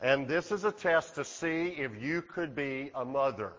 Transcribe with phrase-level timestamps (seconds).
[0.00, 3.52] And this is a test to see if you could be a mother.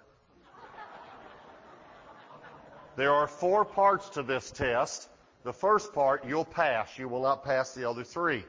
[2.96, 5.10] There are four parts to this test.
[5.44, 6.98] The first part, you'll pass.
[6.98, 8.44] You will not pass the other three.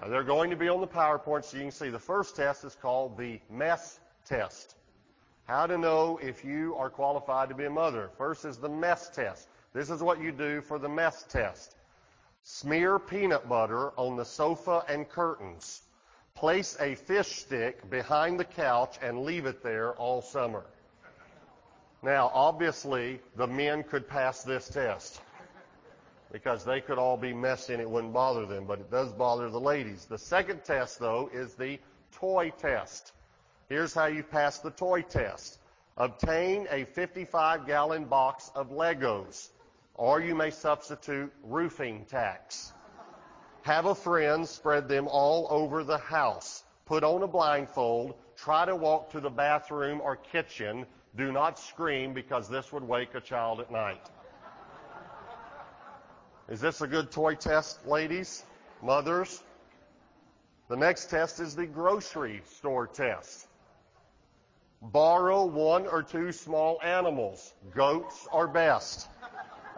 [0.00, 1.88] Uh, they're going to be on the PowerPoint so you can see.
[1.88, 4.74] The first test is called the MESS test.
[5.46, 8.10] How to know if you are qualified to be a mother.
[8.18, 9.48] First is the MESS test.
[9.74, 11.76] This is what you do for the MESS test.
[12.44, 15.82] Smear peanut butter on the sofa and curtains.
[16.34, 20.64] Place a fish stick behind the couch and leave it there all summer.
[22.02, 25.20] Now, obviously, the men could pass this test
[26.32, 29.48] because they could all be messy and it wouldn't bother them, but it does bother
[29.50, 30.06] the ladies.
[30.06, 31.78] The second test, though, is the
[32.12, 33.12] toy test.
[33.68, 35.58] Here's how you pass the toy test.
[35.96, 39.50] Obtain a 55 gallon box of Legos,
[39.94, 42.72] or you may substitute roofing tacks.
[43.62, 46.64] Have a friend spread them all over the house.
[46.86, 48.14] Put on a blindfold.
[48.36, 53.14] Try to walk to the bathroom or kitchen do not scream because this would wake
[53.14, 54.08] a child at night.
[56.48, 58.44] Is this a good toy test, ladies,
[58.82, 59.42] mothers?
[60.68, 63.46] The next test is the grocery store test.
[64.80, 69.08] Borrow one or two small animals, goats are best,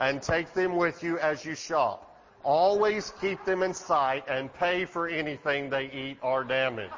[0.00, 2.18] and take them with you as you shop.
[2.42, 6.90] Always keep them in sight and pay for anything they eat or damage.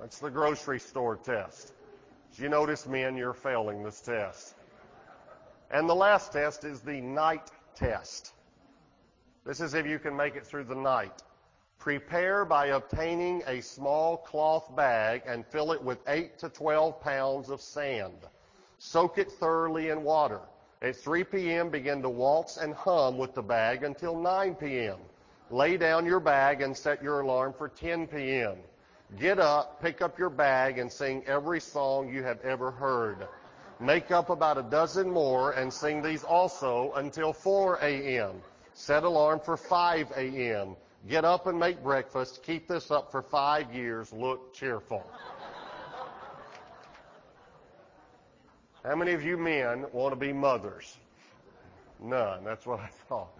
[0.00, 1.72] That's the grocery store test.
[2.34, 4.54] You notice, men, you're failing this test.
[5.70, 8.32] And the last test is the night test.
[9.46, 11.22] This is if you can make it through the night.
[11.78, 17.50] Prepare by obtaining a small cloth bag and fill it with 8 to 12 pounds
[17.50, 18.18] of sand.
[18.86, 20.40] Soak it thoroughly in water.
[20.82, 24.98] At 3 p.m., begin to waltz and hum with the bag until 9 p.m.
[25.50, 28.58] Lay down your bag and set your alarm for 10 p.m.
[29.18, 33.26] Get up, pick up your bag, and sing every song you have ever heard.
[33.80, 38.34] Make up about a dozen more and sing these also until 4 a.m.
[38.74, 40.76] Set alarm for 5 a.m.
[41.08, 42.42] Get up and make breakfast.
[42.42, 44.12] Keep this up for five years.
[44.12, 45.02] Look cheerful.
[48.84, 50.98] How many of you men want to be mothers?
[52.00, 52.44] None.
[52.44, 53.32] That's what I thought.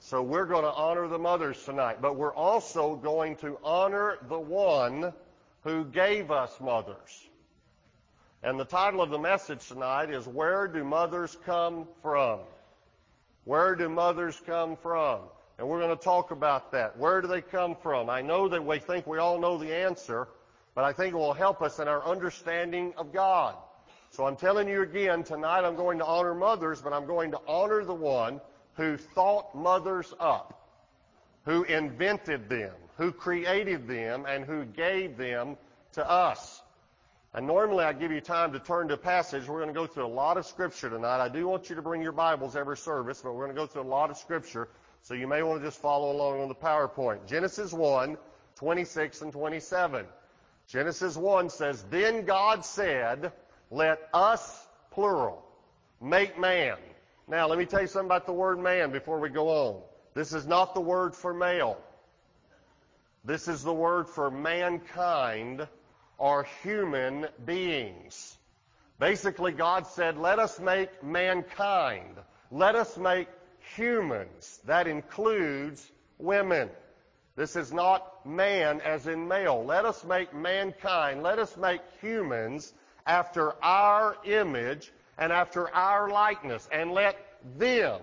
[0.00, 4.38] So we're going to honor the mothers tonight, but we're also going to honor the
[4.38, 5.12] one
[5.62, 7.28] who gave us mothers.
[8.42, 12.40] And the title of the message tonight is Where Do Mothers Come From?
[13.44, 15.20] Where do mothers come from?
[15.58, 16.98] And we're going to talk about that.
[16.98, 18.10] Where do they come from?
[18.10, 20.28] I know that we think we all know the answer,
[20.74, 23.54] but I think it will help us in our understanding of God.
[24.10, 27.40] So I'm telling you again, tonight I'm going to honor mothers, but I'm going to
[27.46, 28.40] honor the one
[28.74, 30.68] who thought mothers up,
[31.44, 35.56] who invented them, who created them, and who gave them
[35.92, 36.62] to us.
[37.34, 39.46] And normally I give you time to turn to a passage.
[39.46, 41.22] We're going to go through a lot of scripture tonight.
[41.22, 43.66] I do want you to bring your Bibles every service, but we're going to go
[43.66, 44.68] through a lot of scripture.
[45.02, 47.26] So you may want to just follow along on the PowerPoint.
[47.26, 48.16] Genesis 1,
[48.56, 50.06] 26 and 27.
[50.68, 53.32] Genesis 1 says, Then God said,
[53.70, 55.44] Let us, plural,
[56.00, 56.76] make man
[57.30, 59.82] now, let me tell you something about the word man before we go on.
[60.14, 61.76] This is not the word for male.
[63.22, 65.68] This is the word for mankind
[66.16, 68.34] or human beings.
[68.98, 72.16] Basically, God said, let us make mankind.
[72.50, 73.28] Let us make
[73.76, 74.60] humans.
[74.64, 75.86] That includes
[76.16, 76.70] women.
[77.36, 79.62] This is not man as in male.
[79.62, 81.22] Let us make mankind.
[81.22, 82.72] Let us make humans
[83.08, 87.16] after our image and after our likeness, and let
[87.58, 88.00] them,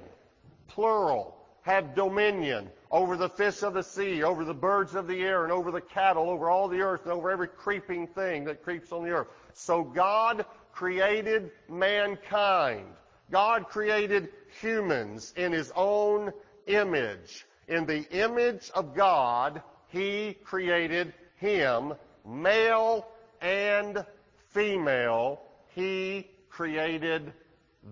[0.67, 5.43] plural, have dominion over the fish of the sea, over the birds of the air,
[5.43, 8.91] and over the cattle, over all the earth, and over every creeping thing that creeps
[8.91, 9.27] on the earth.
[9.53, 12.85] So God created mankind.
[13.31, 14.29] God created
[14.59, 16.33] humans in His own
[16.67, 17.45] image.
[17.69, 21.93] In the image of God, He created him,
[22.25, 23.07] male
[23.41, 24.05] and
[24.55, 25.41] female.
[25.75, 27.33] He created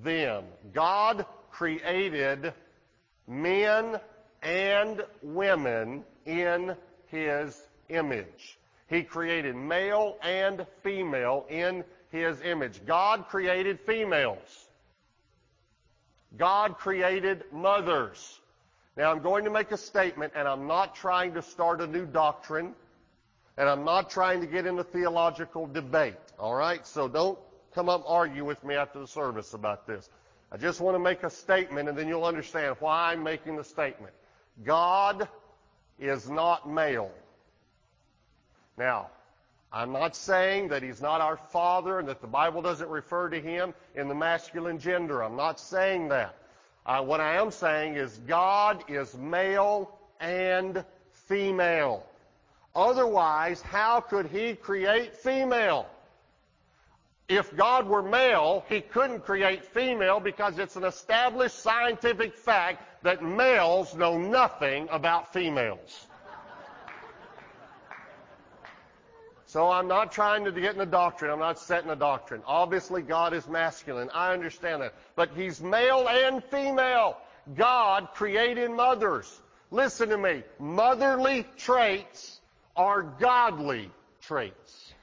[0.04, 0.45] them.
[0.74, 2.54] God created
[3.27, 4.00] men
[4.42, 6.75] and women in
[7.07, 8.57] his image.
[8.88, 12.86] He created male and female in his image.
[12.86, 14.68] God created females.
[16.38, 18.39] God created mothers.
[18.95, 22.06] Now I'm going to make a statement and I'm not trying to start a new
[22.06, 22.74] doctrine
[23.58, 26.16] and I'm not trying to get into theological debate.
[26.40, 26.86] All right?
[26.86, 27.38] So don't
[27.76, 30.10] come up argue with me after the service about this.
[30.52, 33.64] I just want to make a statement and then you'll understand why I'm making the
[33.64, 34.14] statement.
[34.64, 35.28] God
[36.00, 37.12] is not male.
[38.78, 39.10] Now,
[39.72, 43.42] I'm not saying that he's not our father and that the Bible doesn't refer to
[43.42, 45.24] him in the masculine gender.
[45.24, 46.36] I'm not saying that.
[46.86, 50.84] Uh, what I am saying is God is male and
[51.28, 52.06] female.
[52.75, 55.88] Otherwise, how could he create female?
[57.30, 63.24] If God were male, he couldn't create female because it's an established scientific fact that
[63.24, 66.08] males know nothing about females.
[69.46, 71.30] So I'm not trying to get in a doctrine.
[71.30, 72.42] I'm not setting a doctrine.
[72.48, 74.10] Obviously, God is masculine.
[74.12, 74.96] I understand that.
[75.16, 77.18] But He's male and female.
[77.56, 79.42] God created mothers.
[79.70, 80.42] Listen to me.
[80.58, 82.40] Motherly traits
[82.75, 83.90] are godly
[84.22, 84.94] traits.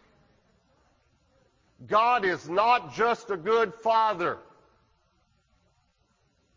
[1.86, 4.38] God is not just a good father.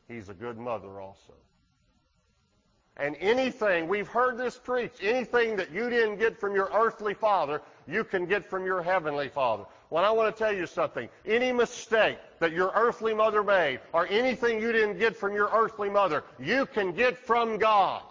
[0.08, 1.34] He's a good mother also.
[2.98, 7.62] And anything, we've heard this preached, anything that you didn't get from your earthly father,
[7.88, 9.64] you can get from your heavenly father.
[9.90, 11.10] Well, I want to tell you something.
[11.26, 15.90] Any mistake that your earthly mother made, or anything you didn't get from your earthly
[15.90, 18.04] mother, you can get from God.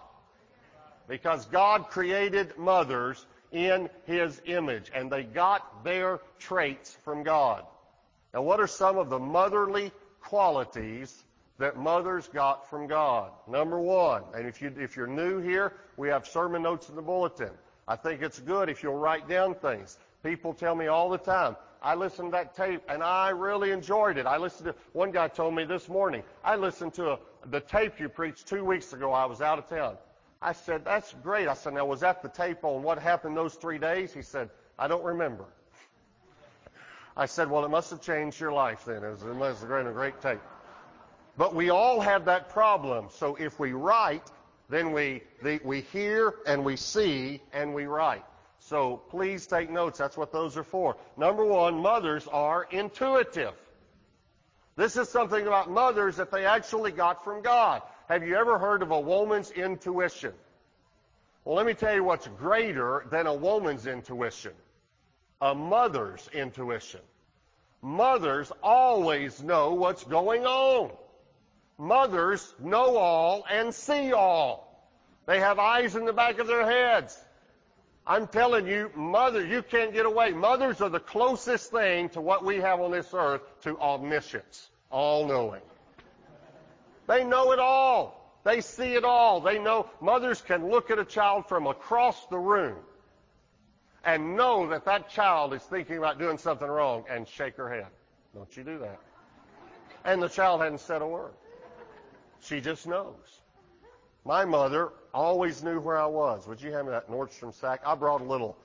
[1.09, 7.65] Because God created mothers in His image, and they got their traits from God.
[8.33, 11.25] Now, what are some of the motherly qualities
[11.59, 13.31] that mothers got from God.
[13.47, 17.03] Number one, and if, you, if you're new here, we have sermon notes in the
[17.03, 17.51] bulletin.
[17.87, 19.99] I think it's good if you'll write down things.
[20.23, 24.17] People tell me all the time, I listened to that tape and I really enjoyed
[24.17, 24.27] it.
[24.27, 27.99] I listened to, one guy told me this morning, I listened to a, the tape
[27.99, 29.13] you preached two weeks ago.
[29.13, 29.97] I was out of town.
[30.43, 31.47] I said, that's great.
[31.47, 34.13] I said, now was that the tape on what happened those three days?
[34.13, 35.45] He said, I don't remember.
[37.17, 39.05] I said, well, it must have changed your life then.
[39.05, 39.23] It was,
[39.63, 40.41] a great, a great tape.
[41.37, 43.07] But we all have that problem.
[43.11, 44.29] So if we write,
[44.69, 48.25] then we, the, we hear and we see and we write.
[48.59, 49.99] So please take notes.
[49.99, 50.97] That's what those are for.
[51.17, 53.55] Number one, mothers are intuitive.
[54.77, 57.83] This is something about mothers that they actually got from God.
[58.13, 60.35] Have you ever heard of a woman's intuition?
[61.47, 64.53] Well, let me tell you what's greater than a woman's intuition.
[65.41, 67.01] A mother's intuition.
[67.81, 70.91] Mothers always know what's going on.
[71.79, 74.93] Mothers know all and see all.
[75.25, 77.19] They have eyes in the back of their heads.
[78.07, 80.33] I'm telling you, mother, you can't get away.
[80.33, 85.27] Mothers are the closest thing to what we have on this earth to omniscience, all
[85.27, 85.63] knowing.
[87.13, 88.39] They know it all.
[88.43, 89.43] They see it all.
[89.43, 92.79] They know mothers can look at a child from across the room
[94.03, 97.89] and know that that child is thinking about doing something wrong and shake her head.
[98.35, 98.99] Don't you do that.
[100.07, 101.35] And the child hadn't said a word.
[102.41, 103.41] She just knows.
[104.25, 106.47] My mother always knew where I was.
[106.47, 107.83] Would you hand me that Nordstrom sack?
[107.85, 108.57] I brought a little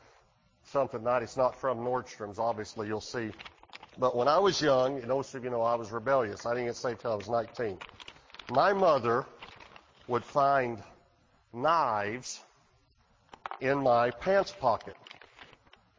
[0.64, 1.22] something tonight.
[1.22, 3.30] It's not from Nordstrom's, obviously, you'll see.
[4.00, 6.46] But when I was young, and most of you know I was rebellious.
[6.46, 7.78] I didn't get saved till I was 19.
[8.50, 9.26] My mother
[10.08, 10.82] would find
[11.52, 12.42] knives
[13.60, 14.96] in my pants pocket.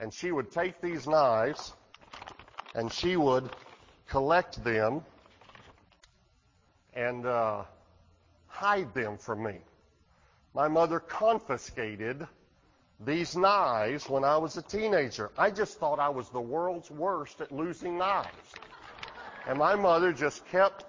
[0.01, 1.75] And she would take these knives
[2.75, 3.51] and she would
[4.09, 5.03] collect them
[6.95, 7.65] and uh,
[8.47, 9.57] hide them from me.
[10.55, 12.27] My mother confiscated
[13.05, 15.31] these knives when I was a teenager.
[15.37, 18.55] I just thought I was the world's worst at losing knives.
[19.47, 20.85] And my mother just kept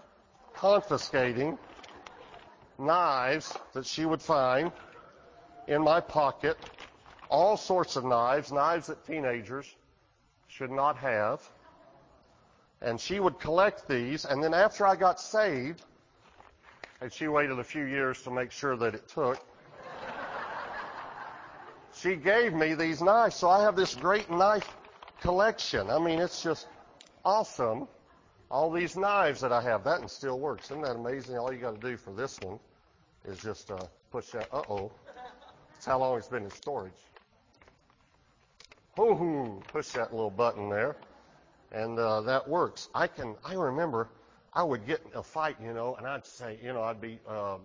[0.59, 1.57] confiscating
[2.77, 4.73] knives that she would find
[5.69, 6.57] in my pocket,
[7.29, 9.73] all sorts of knives, knives that teenagers
[10.49, 11.39] should not have.
[12.81, 15.81] And she would collect these, and then after I got saved,
[16.99, 19.39] and she waited a few years to make sure that it took.
[21.93, 24.75] she gave me these knives, so I have this great knife
[25.21, 25.89] collection.
[25.89, 26.67] I mean, it's just
[27.23, 27.87] awesome.
[28.51, 30.71] All these knives that I have, that one still works.
[30.71, 31.37] Isn't that amazing?
[31.37, 32.59] All you got to do for this one
[33.25, 34.47] is just uh, push that.
[34.51, 34.91] Uh oh.
[35.73, 36.91] That's how long it's been in storage.
[38.99, 40.95] Ooh, push that little button there,
[41.71, 42.89] and uh, that works.
[42.93, 43.35] I can.
[43.45, 44.09] I remember
[44.53, 47.19] I would get in a fight, you know, and I'd say, you know, I'd be
[47.27, 47.61] um,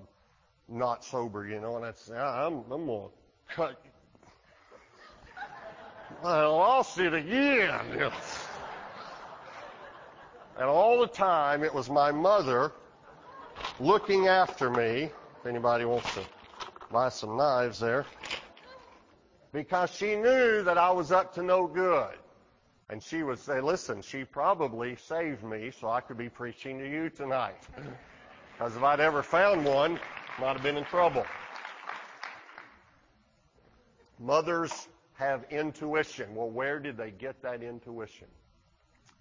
[0.69, 3.09] not sober, you know, and I'd say, I'm, I'm going
[3.49, 3.81] to cut.
[6.23, 8.13] Well I lost it again.
[10.57, 12.73] And all the time, it was my mother
[13.81, 15.11] looking after me.
[15.41, 16.23] If anybody wants to
[16.93, 18.07] buy some knives there.
[19.53, 22.15] Because she knew that I was up to no good.
[22.89, 26.89] And she would say, listen, she probably saved me so I could be preaching to
[26.89, 27.61] you tonight.
[28.57, 29.99] Because if I'd ever found one,
[30.41, 31.27] might have been in trouble.
[34.21, 36.33] Mothers have intuition.
[36.37, 38.29] Well, where did they get that intuition?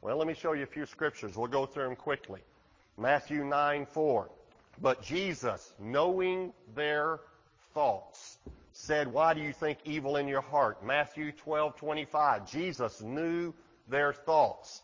[0.03, 1.38] Well, let me show you a few scriptures.
[1.38, 2.41] We'll go through them quickly.
[2.98, 4.29] Matthew 9, 4.
[4.81, 7.22] But Jesus, knowing their
[7.74, 8.38] thoughts,
[8.74, 10.86] said, Why do you think evil in your heart?
[10.86, 12.51] Matthew 12, 25.
[12.51, 13.53] Jesus knew
[13.88, 14.81] their thoughts.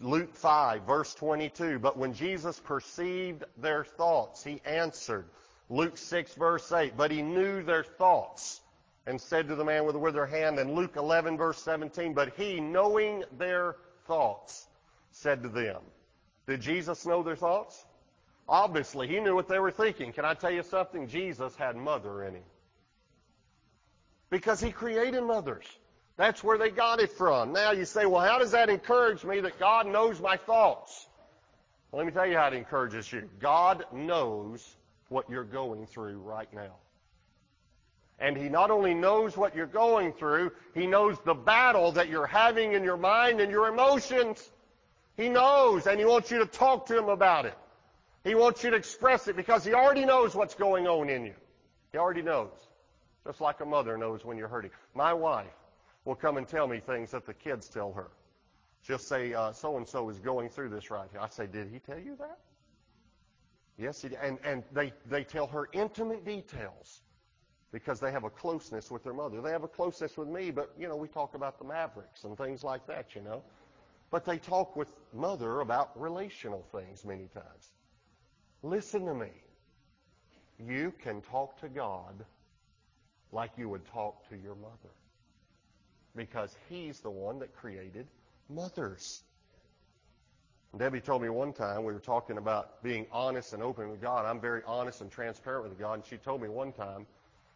[0.00, 1.78] Luke 5, verse 22.
[1.78, 5.24] But when Jesus perceived their thoughts, he answered.
[5.70, 6.94] Luke 6, verse 8.
[6.94, 8.60] But he knew their thoughts
[9.06, 10.58] and said to the man with the withered hand.
[10.58, 12.12] And Luke 11, verse 17.
[12.12, 14.66] But he, knowing their thoughts,
[15.10, 15.80] said to them.
[16.46, 17.84] Did Jesus know their thoughts?
[18.48, 20.12] Obviously, he knew what they were thinking.
[20.12, 21.08] Can I tell you something?
[21.08, 22.42] Jesus had mother in him.
[24.30, 25.66] Because he created mothers.
[26.16, 27.52] That's where they got it from.
[27.52, 31.06] Now you say, well, how does that encourage me that God knows my thoughts?
[31.90, 33.28] Well, let me tell you how it encourages you.
[33.40, 34.76] God knows
[35.08, 36.74] what you're going through right now.
[38.22, 42.26] And He not only knows what you're going through, He knows the battle that you're
[42.26, 44.50] having in your mind and your emotions.
[45.16, 47.58] He knows, and He wants you to talk to Him about it.
[48.22, 51.34] He wants you to express it because He already knows what's going on in you.
[51.90, 52.52] He already knows.
[53.26, 54.70] Just like a mother knows when you're hurting.
[54.94, 55.46] My wife
[56.04, 58.10] will come and tell me things that the kids tell her.
[58.82, 61.20] She'll say, so and so is going through this right here.
[61.20, 62.38] I say, did he tell you that?
[63.78, 64.18] Yes, he did.
[64.22, 67.02] And, and they, they tell her intimate details
[67.72, 69.40] because they have a closeness with their mother.
[69.40, 72.36] They have a closeness with me, but, you know, we talk about the Mavericks and
[72.36, 73.42] things like that, you know.
[74.10, 77.72] But they talk with mother about relational things many times.
[78.62, 79.30] Listen to me.
[80.58, 82.24] You can talk to God
[83.32, 84.94] like you would talk to your mother
[86.14, 88.06] because he's the one that created
[88.50, 89.22] mothers.
[90.76, 94.26] Debbie told me one time we were talking about being honest and open with God.
[94.26, 97.06] I'm very honest and transparent with God, and she told me one time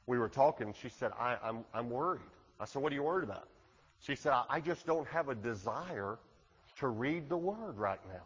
[0.07, 0.75] we were talking.
[0.81, 2.21] She said, I, I'm, I'm worried."
[2.61, 3.49] I said, "What are you worried about?"
[4.01, 6.19] She said, "I just don't have a desire
[6.79, 8.25] to read the Word right now."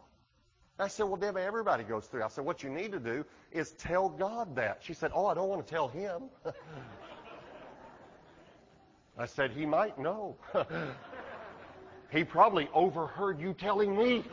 [0.79, 3.71] I said, "Well, Debbie, everybody goes through." I said, "What you need to do is
[3.71, 6.23] tell God that." She said, "Oh, I don't want to tell Him."
[9.17, 10.35] I said, He might know.
[12.11, 14.23] he probably overheard you telling me.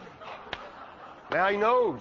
[1.31, 2.01] Now he knows.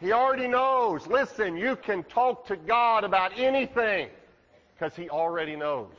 [0.00, 1.06] He already knows.
[1.06, 4.08] Listen, you can talk to God about anything
[4.74, 5.92] because He already knows.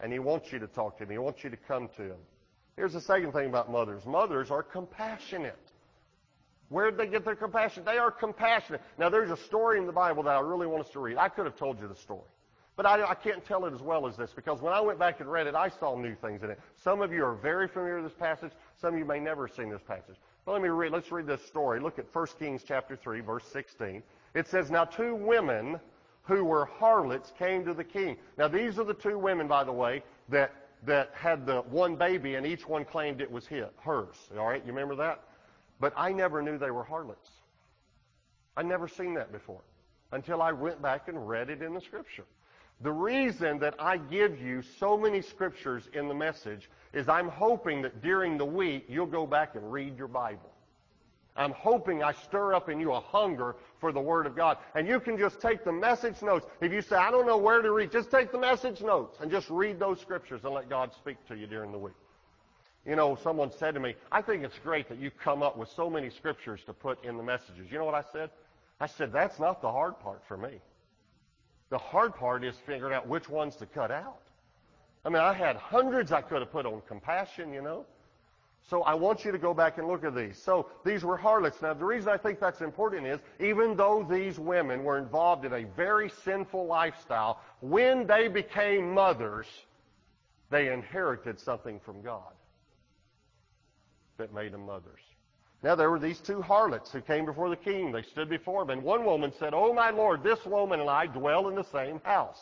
[0.00, 1.10] And He wants you to talk to Him.
[1.10, 2.18] He wants you to come to Him.
[2.76, 4.04] Here's the second thing about mothers.
[4.04, 5.58] Mothers are compassionate.
[6.68, 7.84] Where did they get their compassion?
[7.84, 8.82] They are compassionate.
[8.98, 11.16] Now, there's a story in the Bible that I really want us to read.
[11.16, 12.28] I could have told you the story.
[12.76, 15.20] But I, I, can't tell it as well as this because when I went back
[15.20, 16.58] and read it, I saw new things in it.
[16.82, 18.50] Some of you are very familiar with this passage.
[18.80, 20.16] Some of you may never have seen this passage.
[20.44, 20.92] But let me read.
[20.92, 21.80] Let's read this story.
[21.80, 24.02] Look at 1 Kings chapter 3, verse 16.
[24.34, 25.80] It says, Now two women
[26.22, 28.16] who were harlots came to the king.
[28.36, 30.52] Now these are the two women, by the way, that,
[30.84, 34.16] that had the one baby and each one claimed it was his, hers.
[34.38, 35.22] All right, you remember that?
[35.80, 37.30] But I never knew they were harlots.
[38.56, 39.62] I'd never seen that before
[40.12, 42.24] until I went back and read it in the scripture.
[42.84, 47.80] The reason that I give you so many scriptures in the message is I'm hoping
[47.80, 50.52] that during the week you'll go back and read your Bible.
[51.34, 54.58] I'm hoping I stir up in you a hunger for the Word of God.
[54.74, 56.46] And you can just take the message notes.
[56.60, 59.30] If you say, I don't know where to read, just take the message notes and
[59.30, 61.94] just read those scriptures and let God speak to you during the week.
[62.86, 65.70] You know, someone said to me, I think it's great that you come up with
[65.74, 67.66] so many scriptures to put in the messages.
[67.70, 68.28] You know what I said?
[68.78, 70.60] I said, that's not the hard part for me.
[71.74, 74.20] The hard part is figuring out which ones to cut out.
[75.04, 77.84] I mean, I had hundreds I could have put on compassion, you know.
[78.70, 80.40] So I want you to go back and look at these.
[80.40, 81.60] So these were harlots.
[81.62, 85.52] Now, the reason I think that's important is even though these women were involved in
[85.52, 89.46] a very sinful lifestyle, when they became mothers,
[90.50, 92.34] they inherited something from God
[94.18, 95.00] that made them mothers.
[95.64, 97.90] Now there were these two harlots who came before the king.
[97.90, 101.06] They stood before him, and one woman said, Oh, my lord, this woman and I
[101.06, 102.38] dwell in the same house.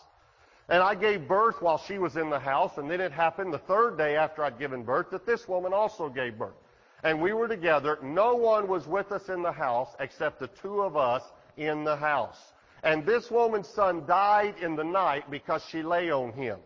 [0.69, 3.59] And I gave birth while she was in the house, and then it happened the
[3.59, 6.57] third day after I'd given birth that this woman also gave birth.
[7.05, 7.97] And we were together.
[8.03, 11.23] No one was with us in the house except the two of us
[11.57, 12.55] in the house.
[12.83, 16.59] And this woman's son died in the night because she lay on him.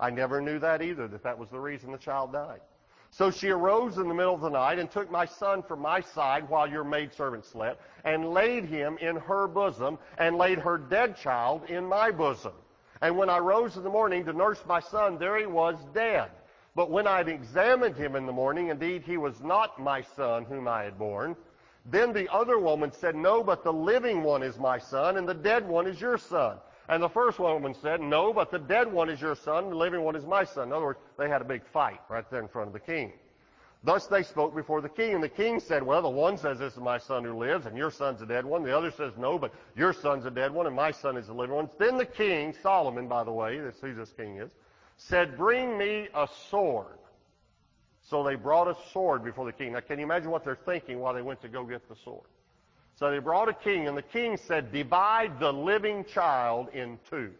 [0.00, 2.62] I never knew that either, that that was the reason the child died.
[3.10, 6.00] So she arose in the middle of the night and took my son from my
[6.00, 11.16] side while your maidservant slept and laid him in her bosom and laid her dead
[11.16, 12.52] child in my bosom.
[13.02, 16.30] And when I rose in the morning to nurse my son, there he was dead.
[16.76, 20.44] But when I had examined him in the morning, indeed he was not my son
[20.44, 21.34] whom I had born.
[21.86, 25.34] Then the other woman said, No, but the living one is my son, and the
[25.34, 26.58] dead one is your son.
[26.90, 30.02] And the first woman said, No, but the dead one is your son, the living
[30.02, 30.68] one is my son.
[30.68, 33.12] In other words, they had a big fight right there in front of the king.
[33.84, 36.72] Thus they spoke before the king, and the king said, Well, the one says this
[36.72, 38.64] is my son who lives, and your son's a dead one.
[38.64, 41.32] The other says, No, but your son's a dead one, and my son is a
[41.32, 41.70] living one.
[41.78, 44.50] Then the king, Solomon, by the way, this who this king is,
[44.96, 46.98] said, Bring me a sword.
[48.02, 49.74] So they brought a sword before the king.
[49.74, 52.26] Now, can you imagine what they're thinking while they went to go get the sword?
[53.00, 57.32] So they brought a king, and the king said, Divide the living child in two,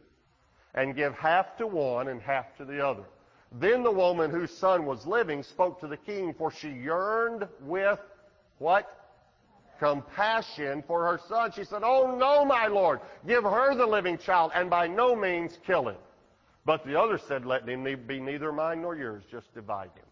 [0.75, 3.05] and give half to one and half to the other.
[3.52, 7.99] Then the woman whose son was living spoke to the king, for she yearned with
[8.59, 8.97] what?
[9.79, 11.52] Compassion for her son.
[11.52, 15.59] She said, Oh no, my lord, give her the living child, and by no means
[15.67, 15.99] kill him.
[16.64, 20.07] But the other said, Let him be neither mine nor yours, just divide him.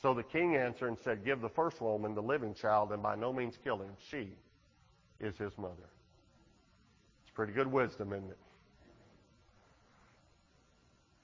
[0.00, 3.14] So the king answered and said, Give the first woman the living child, and by
[3.14, 3.92] no means kill him.
[4.10, 4.30] She
[5.20, 5.88] is his mother.
[7.22, 8.38] It's pretty good wisdom, isn't it?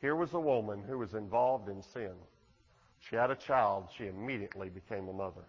[0.00, 2.12] Here was a woman who was involved in sin.
[3.09, 3.88] She had a child.
[3.97, 5.44] She immediately became a mother.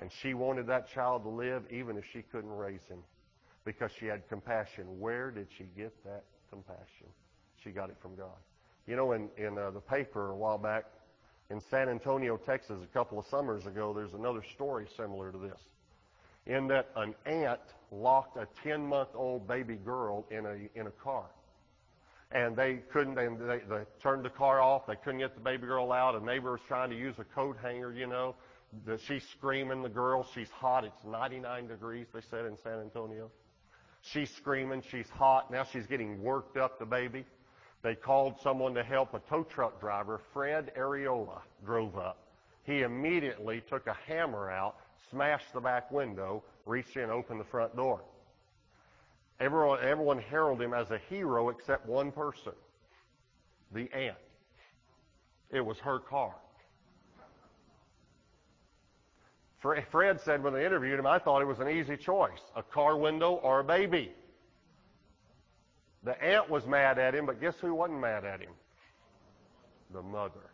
[0.00, 2.98] And she wanted that child to live even if she couldn't raise him
[3.64, 4.84] because she had compassion.
[5.00, 7.08] Where did she get that compassion?
[7.62, 8.36] She got it from God.
[8.86, 10.84] You know, in, in uh, the paper a while back
[11.50, 15.58] in San Antonio, Texas, a couple of summers ago, there's another story similar to this
[16.48, 17.60] in that an aunt
[17.92, 21.26] locked a 10 month old baby girl in a, in a car.
[22.30, 24.86] And they couldn't, they, they, they turned the car off.
[24.86, 26.14] They couldn't get the baby girl out.
[26.14, 28.34] A neighbor was trying to use a coat hanger, you know.
[28.84, 30.26] The, she's screaming, the girl.
[30.34, 30.84] She's hot.
[30.84, 33.30] It's 99 degrees, they said in San Antonio.
[34.02, 34.82] She's screaming.
[34.90, 35.50] She's hot.
[35.50, 37.24] Now she's getting worked up, the baby.
[37.82, 39.14] They called someone to help.
[39.14, 42.18] A tow truck driver, Fred Ariola, drove up.
[42.64, 44.76] He immediately took a hammer out
[45.10, 48.00] smashed the back window, reached in, opened the front door.
[49.40, 52.52] Everyone, everyone heralded him as a hero except one person,
[53.72, 54.16] the aunt.
[55.50, 56.34] It was her car.
[59.60, 62.96] Fred said when they interviewed him, I thought it was an easy choice a car
[62.96, 64.12] window or a baby.
[66.04, 68.52] The aunt was mad at him, but guess who wasn't mad at him?
[69.92, 70.50] The mother.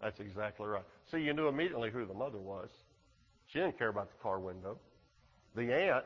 [0.00, 0.84] That's exactly right.
[1.10, 2.70] See, you knew immediately who the mother was.
[3.52, 4.78] She didn't care about the car window.
[5.54, 6.04] The aunt,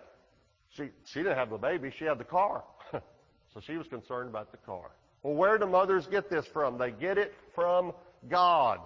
[0.71, 2.65] she, she didn't have the baby, she had the car.
[2.93, 4.93] so she was concerned about the car.
[5.23, 6.79] Well, where do mothers get this from?
[6.79, 7.93] They get it from
[8.29, 8.81] God.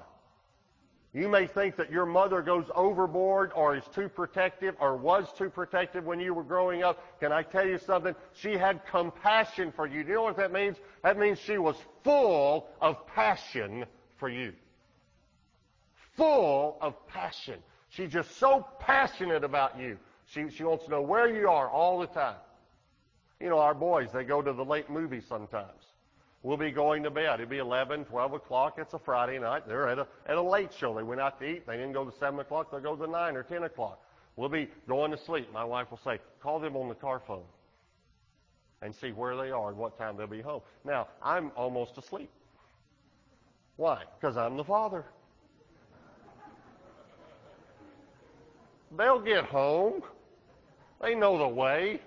[1.12, 5.48] You may think that your mother goes overboard or is too protective or was too
[5.48, 7.02] protective when you were growing up.
[7.20, 8.14] Can I tell you something?
[8.34, 10.02] She had compassion for you.
[10.02, 10.76] Do you know what that means?
[11.02, 13.86] That means she was full of passion
[14.18, 14.52] for you.
[16.18, 17.60] Full of passion.
[17.96, 19.96] She's just so passionate about you.
[20.26, 22.36] She, she wants to know where you are all the time.
[23.40, 25.82] You know, our boys, they go to the late movies sometimes.
[26.42, 27.40] We'll be going to bed.
[27.40, 28.74] It'll be 11, 12 o'clock.
[28.76, 29.66] It's a Friday night.
[29.66, 30.94] They're at a, at a late show.
[30.94, 31.66] They went out to eat.
[31.66, 32.70] They didn't go to 7 o'clock.
[32.70, 33.98] They'll go to 9 or 10 o'clock.
[34.36, 35.50] We'll be going to sleep.
[35.52, 37.44] My wife will say, call them on the car phone
[38.82, 40.60] and see where they are and what time they'll be home.
[40.84, 42.30] Now, I'm almost asleep.
[43.76, 44.02] Why?
[44.20, 45.06] Because I'm the father.
[48.94, 50.02] They'll get home.
[51.00, 52.00] They know the way.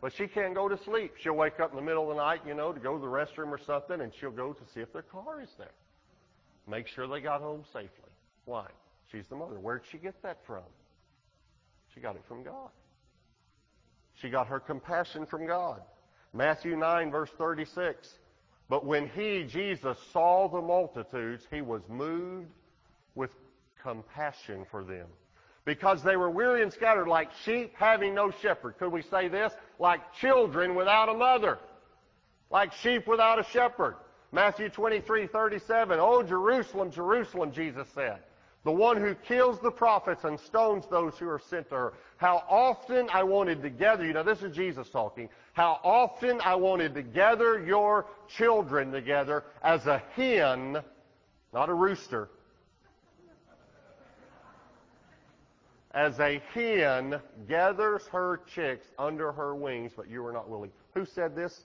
[0.00, 1.14] But she can't go to sleep.
[1.20, 3.06] She'll wake up in the middle of the night, you know, to go to the
[3.06, 5.72] restroom or something, and she'll go to see if their car is there.
[6.68, 7.88] Make sure they got home safely.
[8.44, 8.66] Why?
[9.10, 9.58] She's the mother.
[9.58, 10.62] Where'd she get that from?
[11.94, 12.70] She got it from God.
[14.14, 15.80] She got her compassion from God.
[16.32, 18.08] Matthew 9, verse 36.
[18.68, 22.48] But when he, Jesus, saw the multitudes, he was moved
[23.14, 23.30] with
[23.82, 25.06] compassion for them
[25.68, 28.78] because they were weary and scattered like sheep having no shepherd.
[28.78, 29.52] Could we say this?
[29.78, 31.58] Like children without a mother.
[32.50, 33.96] Like sheep without a shepherd.
[34.32, 35.98] Matthew 23, 37.
[36.00, 38.20] Oh, Jerusalem, Jerusalem, Jesus said.
[38.64, 41.92] The one who kills the prophets and stones those who are sent to her.
[42.16, 44.14] How often I wanted to gather you.
[44.14, 45.28] Now this is Jesus talking.
[45.52, 50.78] How often I wanted to gather your children together as a hen,
[51.52, 52.30] not a rooster,
[55.92, 60.70] as a hen gathers her chicks under her wings, but you are not willing.
[60.94, 61.64] Who said this?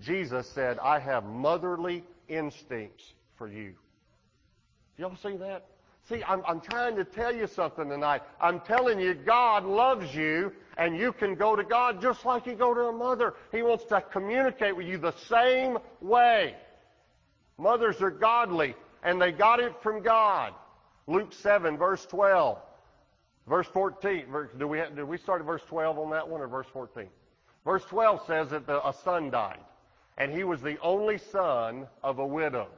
[0.00, 3.74] Jesus said, I have motherly instincts for you.
[4.96, 5.66] Do y'all see that?
[6.08, 8.22] See, I'm, I'm trying to tell you something tonight.
[8.40, 12.54] I'm telling you, God loves you, and you can go to God just like you
[12.54, 13.34] go to a mother.
[13.52, 16.54] He wants to communicate with you the same way.
[17.58, 20.54] Mothers are godly, and they got it from God.
[21.06, 22.58] Luke 7, verse 12.
[23.48, 24.26] Verse 14.
[24.58, 27.06] Do we, we start at verse 12 on that one or verse 14?
[27.64, 29.60] Verse 12 says that the, a son died,
[30.16, 32.68] and he was the only son of a widow.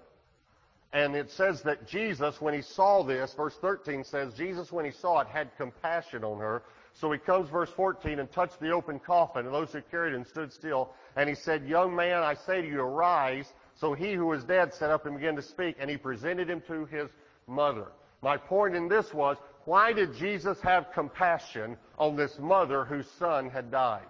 [0.93, 4.91] And it says that Jesus, when he saw this, verse 13 says, Jesus, when he
[4.91, 6.63] saw it, had compassion on her.
[6.93, 10.25] So he comes, verse 14, and touched the open coffin, and those who carried him
[10.25, 10.91] stood still.
[11.15, 13.53] And he said, Young man, I say to you, arise.
[13.77, 16.61] So he who was dead sat up and began to speak, and he presented him
[16.67, 17.09] to his
[17.47, 17.87] mother.
[18.23, 23.51] My point in this was, why did Jesus have compassion on this mother whose son
[23.51, 24.07] had died?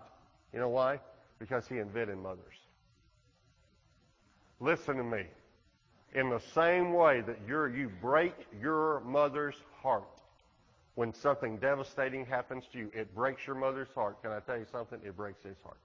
[0.53, 1.01] You know why?
[1.39, 2.55] Because he invented mothers.
[4.61, 5.25] Listen to me.
[6.15, 10.05] In the same way that you break your mother's heart
[10.97, 14.21] when something devastating happens to you, it breaks your mother's heart.
[14.23, 14.99] Can I tell you something?
[15.05, 15.79] It breaks his heart.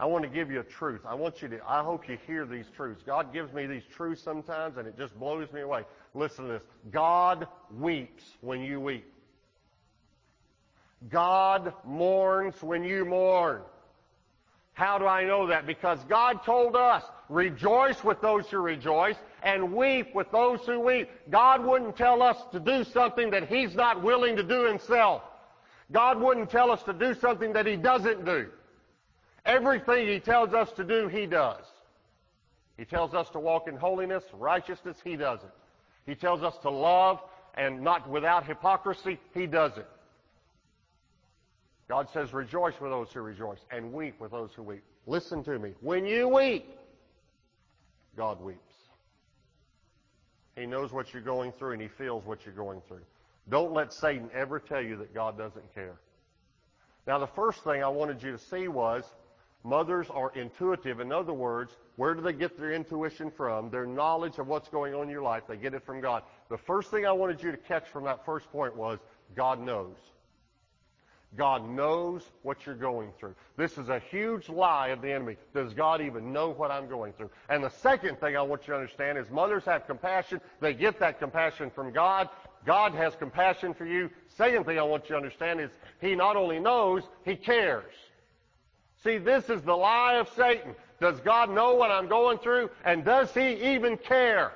[0.00, 1.00] I want to give you a truth.
[1.04, 3.02] I want you to, I hope you hear these truths.
[3.04, 5.84] God gives me these truths sometimes and it just blows me away.
[6.14, 6.62] Listen to this.
[6.92, 9.12] God weeps when you weep.
[11.10, 13.62] God mourns when you mourn.
[14.72, 15.66] How do I know that?
[15.66, 21.10] Because God told us, rejoice with those who rejoice and weep with those who weep.
[21.30, 25.22] God wouldn't tell us to do something that He's not willing to do Himself.
[25.90, 28.50] God wouldn't tell us to do something that He doesn't do.
[29.48, 31.64] Everything He tells us to do, He does.
[32.76, 35.50] He tells us to walk in holiness, righteousness, He does it.
[36.06, 37.20] He tells us to love
[37.54, 39.88] and not without hypocrisy, He does it.
[41.88, 44.84] God says, rejoice with those who rejoice and weep with those who weep.
[45.06, 45.72] Listen to me.
[45.80, 46.66] When you weep,
[48.14, 48.60] God weeps.
[50.54, 53.00] He knows what you're going through and He feels what you're going through.
[53.48, 55.96] Don't let Satan ever tell you that God doesn't care.
[57.06, 59.04] Now, the first thing I wanted you to see was
[59.64, 61.00] Mothers are intuitive.
[61.00, 63.70] In other words, where do they get their intuition from?
[63.70, 65.42] Their knowledge of what's going on in your life.
[65.48, 66.22] They get it from God.
[66.48, 68.98] The first thing I wanted you to catch from that first point was
[69.34, 69.96] God knows.
[71.36, 73.34] God knows what you're going through.
[73.56, 75.36] This is a huge lie of the enemy.
[75.54, 77.30] Does God even know what I'm going through?
[77.50, 80.40] And the second thing I want you to understand is mothers have compassion.
[80.60, 82.30] They get that compassion from God.
[82.64, 84.08] God has compassion for you.
[84.28, 87.92] Second thing I want you to understand is He not only knows, He cares.
[89.02, 90.74] See, this is the lie of Satan.
[91.00, 92.70] Does God know what I'm going through?
[92.84, 94.52] And does He even care?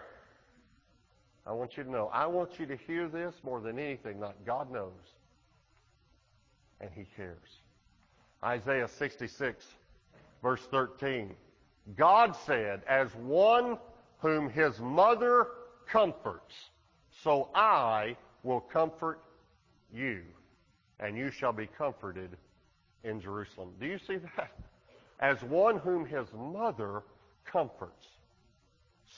[1.46, 2.10] I want you to know.
[2.12, 4.20] I want you to hear this more than anything.
[4.20, 4.92] Not God knows.
[6.80, 7.60] And He cares.
[8.42, 9.64] Isaiah 66,
[10.42, 11.34] verse 13.
[11.96, 13.78] God said, As one
[14.18, 15.48] whom his mother
[15.86, 16.54] comforts,
[17.22, 19.20] so I will comfort
[19.92, 20.22] you,
[21.00, 22.30] and you shall be comforted
[23.04, 23.70] in Jerusalem.
[23.80, 24.50] Do you see that?
[25.20, 27.02] As one whom his mother
[27.44, 28.06] comforts.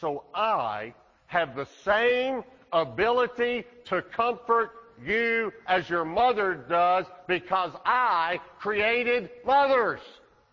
[0.01, 0.93] So I
[1.27, 4.73] have the same ability to comfort
[5.05, 10.01] you as your mother does because I created mothers.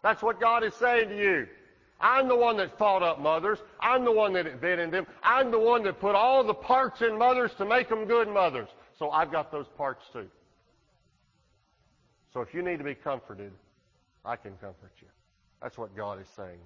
[0.02, 1.48] That's what God is saying to you.
[2.00, 3.60] I'm the one that fought up mothers.
[3.80, 5.06] I'm the one that invented them.
[5.22, 8.70] I'm the one that put all the parts in mothers to make them good mothers.
[8.98, 10.28] So I've got those parts too.
[12.34, 13.52] So if you need to be comforted,
[14.24, 15.08] I can comfort you.
[15.62, 16.60] That's what God is saying.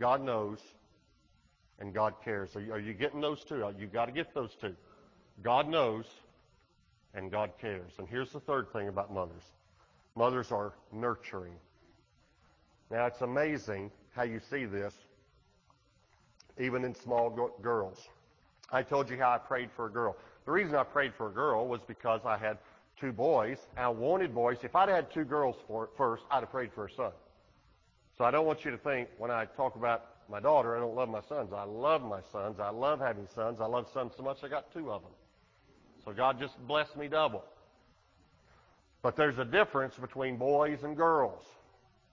[0.00, 0.58] God knows
[1.80, 2.54] and God cares.
[2.56, 3.64] Are you, are you getting those two?
[3.78, 4.74] You've got to get those two.
[5.42, 6.06] God knows
[7.14, 7.92] and God cares.
[7.98, 9.42] And here's the third thing about mothers.
[10.16, 11.54] Mothers are nurturing.
[12.90, 14.94] Now it's amazing how you see this
[16.60, 17.30] even in small
[17.62, 18.08] girls.
[18.70, 20.16] I told you how I prayed for a girl.
[20.44, 22.58] The reason I prayed for a girl was because I had
[23.00, 24.58] two boys, and I wanted boys.
[24.62, 27.12] If I'd had two girls for, first, I'd have prayed for a son.
[28.16, 30.94] So I don't want you to think when I talk about my daughter, I don't
[30.94, 31.52] love my sons.
[31.52, 32.60] I love my sons.
[32.60, 33.60] I love having sons.
[33.60, 35.12] I love sons so much I got two of them.
[36.04, 37.44] So God just blessed me double.
[39.02, 41.44] But there's a difference between boys and girls.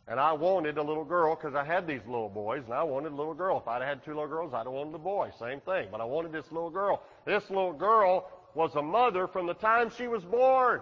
[0.07, 3.11] And I wanted a little girl because I had these little boys, and I wanted
[3.11, 3.57] a little girl.
[3.59, 5.31] If I'd had two little girls, I'd have wanted a boy.
[5.39, 5.87] Same thing.
[5.91, 7.01] But I wanted this little girl.
[7.25, 10.81] This little girl was a mother from the time she was born.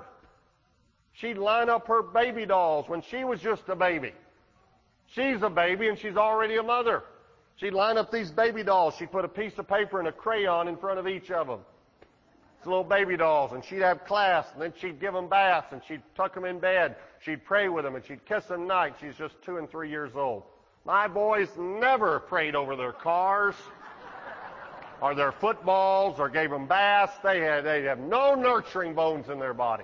[1.13, 4.13] She'd line up her baby dolls when she was just a baby.
[5.07, 7.03] She's a baby and she's already a mother.
[7.57, 8.95] She'd line up these baby dolls.
[8.97, 11.59] She'd put a piece of paper and a crayon in front of each of them.
[12.57, 13.51] It's little baby dolls.
[13.51, 16.59] And she'd have class and then she'd give them baths and she'd tuck them in
[16.59, 16.95] bed.
[17.19, 18.95] She'd pray with them and she'd kiss them night.
[18.99, 20.43] She's just two and three years old.
[20.85, 23.55] My boys never prayed over their cars
[25.03, 27.11] or their footballs or gave them baths.
[27.21, 29.83] They had they have no nurturing bones in their body.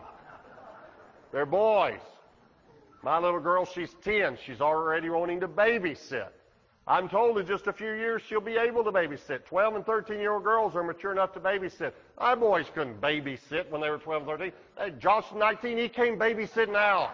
[1.34, 2.00] They're boys.
[3.04, 4.38] My little girl, she's 10.
[4.46, 6.30] She's already wanting to babysit.
[6.88, 9.46] I'm told in just a few years she'll be able to babysit.
[9.46, 11.92] 12 and 13 year old girls are mature enough to babysit.
[12.18, 14.52] My boys couldn't babysit when they were 12 and 13.
[14.78, 17.12] Hey, Josh 19, he came babysit now.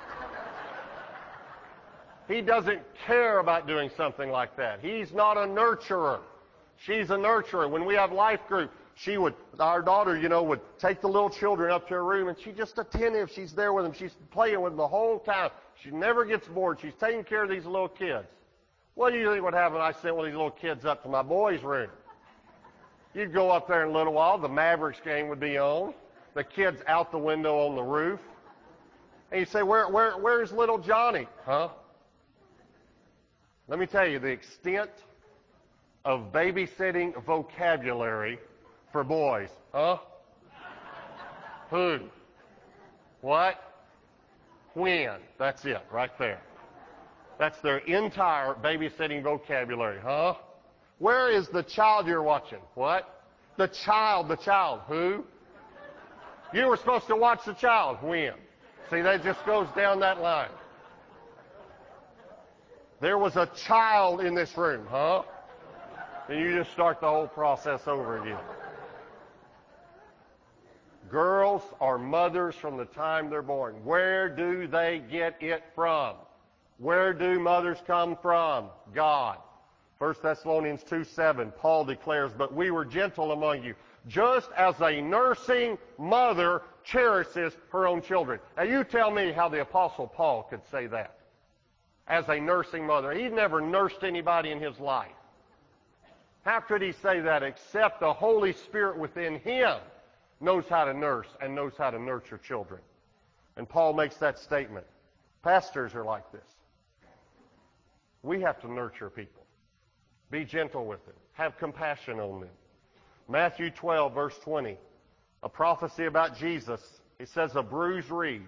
[2.27, 4.79] He doesn't care about doing something like that.
[4.79, 6.19] He's not a nurturer.
[6.77, 7.69] She's a nurturer.
[7.69, 11.29] When we have life group, she would, our daughter, you know, would take the little
[11.29, 13.29] children up to her room and she's just attentive.
[13.33, 13.93] She's there with them.
[13.93, 15.51] She's playing with them the whole time.
[15.83, 16.79] She never gets bored.
[16.81, 18.27] She's taking care of these little kids.
[18.93, 21.03] What do you think would happen if I sent one of these little kids up
[21.03, 21.89] to my boys' room?
[23.13, 24.37] You'd go up there in a little while.
[24.37, 25.93] The Mavericks game would be on.
[26.33, 28.19] The kids out the window on the roof.
[29.31, 31.27] And you say, where, where, where's little Johnny?
[31.45, 31.69] Huh?
[33.67, 34.91] Let me tell you, the extent
[36.05, 38.39] of babysitting vocabulary
[38.91, 39.49] for boys.
[39.73, 39.97] Huh?
[41.71, 41.99] Who?
[43.21, 43.55] What?
[44.75, 45.17] When?
[45.39, 46.41] That's it, right there.
[47.39, 49.99] That's their entire babysitting vocabulary.
[50.01, 50.35] Huh?
[50.99, 52.59] Where is the child you're watching?
[52.75, 53.23] What?
[53.57, 54.81] The child, the child.
[54.87, 55.25] Who?
[56.53, 57.97] You were supposed to watch the child.
[58.01, 58.33] When?
[58.91, 60.51] See, that just goes down that line.
[63.01, 65.23] There was a child in this room, huh?
[66.27, 68.39] And you just start the whole process over again.
[71.09, 73.75] Girls are mothers from the time they're born.
[73.83, 76.15] Where do they get it from?
[76.79, 78.69] Where do mothers come from?
[78.93, 79.37] God.
[79.99, 83.75] 1 Thessalonians 2 7, Paul declares, But we were gentle among you,
[84.07, 88.39] just as a nursing mother cherishes her own children.
[88.57, 91.19] Now you tell me how the Apostle Paul could say that.
[92.07, 93.13] As a nursing mother.
[93.13, 95.11] He never nursed anybody in his life.
[96.45, 99.77] How could he say that except the Holy Spirit within him
[100.39, 102.81] knows how to nurse and knows how to nurture children?
[103.57, 104.85] And Paul makes that statement.
[105.41, 106.45] Pastors are like this.
[108.21, 109.43] We have to nurture people.
[110.29, 111.15] Be gentle with them.
[111.33, 112.49] Have compassion on them.
[113.27, 114.77] Matthew 12, verse 20.
[115.41, 116.81] A prophecy about Jesus.
[117.17, 118.45] He says, A bruised reed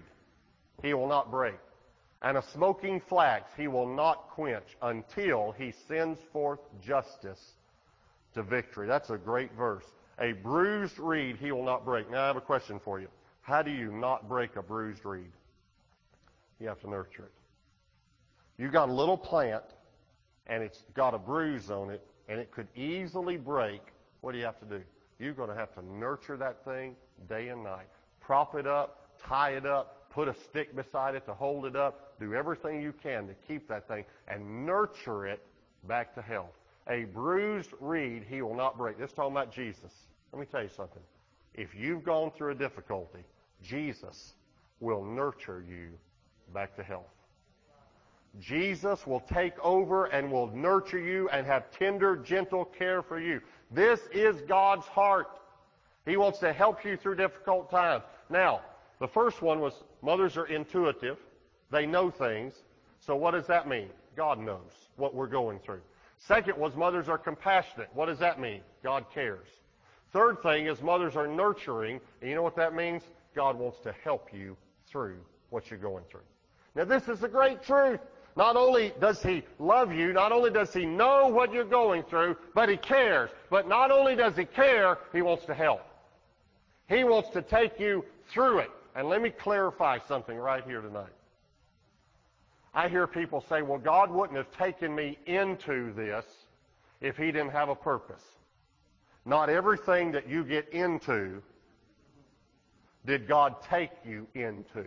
[0.82, 1.58] he will not break,
[2.22, 7.54] and a smoking flax he will not quench until he sends forth justice
[8.38, 8.86] to victory.
[8.86, 9.84] That's a great verse.
[10.18, 12.10] A bruised reed he will not break.
[12.10, 13.08] Now I have a question for you.
[13.42, 15.30] How do you not break a bruised reed?
[16.60, 17.32] You have to nurture it.
[18.60, 19.64] You got a little plant
[20.46, 23.80] and it's got a bruise on it and it could easily break.
[24.20, 24.82] What do you have to do?
[25.18, 26.96] You're going to have to nurture that thing
[27.28, 27.86] day and night.
[28.20, 32.18] Prop it up, tie it up, put a stick beside it to hold it up.
[32.18, 35.40] Do everything you can to keep that thing and nurture it
[35.86, 36.57] back to health.
[36.88, 38.98] A bruised reed he will not break.
[38.98, 39.92] This is talking about Jesus.
[40.32, 41.02] Let me tell you something.
[41.54, 43.24] If you've gone through a difficulty,
[43.62, 44.34] Jesus
[44.80, 45.88] will nurture you
[46.54, 47.04] back to health.
[48.40, 53.40] Jesus will take over and will nurture you and have tender, gentle care for you.
[53.70, 55.40] This is God's heart.
[56.06, 58.04] He wants to help you through difficult times.
[58.30, 58.60] Now,
[59.00, 61.18] the first one was mothers are intuitive.
[61.70, 62.54] They know things.
[63.00, 63.88] So what does that mean?
[64.16, 65.80] God knows what we're going through.
[66.26, 67.88] Second was mothers are compassionate.
[67.94, 68.60] What does that mean?
[68.82, 69.48] God cares.
[70.12, 72.00] Third thing is mothers are nurturing.
[72.20, 73.02] And you know what that means?
[73.34, 74.56] God wants to help you
[74.90, 75.18] through
[75.50, 76.22] what you're going through.
[76.74, 78.00] Now this is a great truth.
[78.36, 82.36] Not only does he love you, not only does he know what you're going through,
[82.54, 83.30] but he cares.
[83.50, 85.82] But not only does he care, he wants to help.
[86.88, 88.70] He wants to take you through it.
[88.94, 91.12] And let me clarify something right here tonight.
[92.74, 96.24] I hear people say, well, God wouldn't have taken me into this
[97.00, 98.22] if he didn't have a purpose.
[99.24, 101.42] Not everything that you get into
[103.06, 104.86] did God take you into.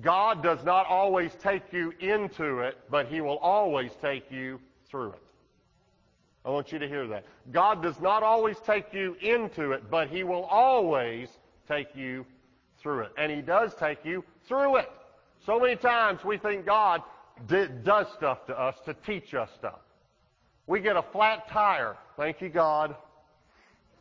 [0.00, 5.12] God does not always take you into it, but he will always take you through
[5.12, 5.22] it.
[6.44, 7.24] I want you to hear that.
[7.52, 11.28] God does not always take you into it, but he will always
[11.66, 12.26] take you
[12.78, 13.12] through it.
[13.16, 14.90] And he does take you through it.
[15.46, 17.02] So many times we think God
[17.48, 19.80] does stuff to us to teach us stuff.
[20.66, 21.96] We get a flat tire.
[22.16, 22.96] Thank you, God.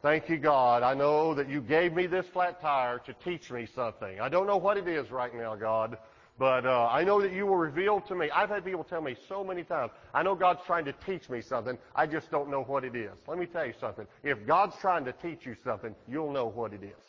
[0.02, 0.84] Thank you, God.
[0.84, 4.20] I know that you gave me this flat tire to teach me something.
[4.22, 5.98] I don't know what it is right now, God,
[6.38, 8.30] but uh, I know that you will reveal to me.
[8.32, 11.42] I've had people tell me so many times, I know God's trying to teach me
[11.42, 11.78] something.
[11.96, 13.12] I just don't know what it is.
[13.28, 14.08] Let me tell you something.
[14.24, 17.04] If God's trying to teach you something, you'll know what it is.